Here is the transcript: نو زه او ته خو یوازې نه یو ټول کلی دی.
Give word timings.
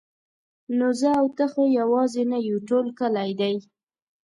نو 0.77 0.87
زه 0.99 1.09
او 1.19 1.27
ته 1.37 1.45
خو 1.51 1.61
یوازې 1.79 2.23
نه 2.31 2.37
یو 2.47 2.57
ټول 2.69 2.85
کلی 2.99 3.31
دی. 3.39 3.55